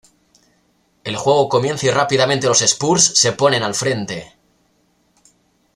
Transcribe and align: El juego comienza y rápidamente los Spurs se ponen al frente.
El 1.03 1.15
juego 1.15 1.47
comienza 1.47 1.85
y 1.85 1.91
rápidamente 1.91 2.47
los 2.47 2.63
Spurs 2.63 3.03
se 3.03 3.33
ponen 3.33 3.61
al 3.61 3.75
frente. 3.75 4.33